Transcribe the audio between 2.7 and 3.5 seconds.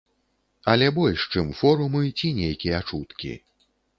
чуткі.